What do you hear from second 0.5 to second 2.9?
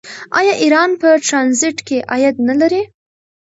ایران په ټرانزیټ کې عاید نلري؟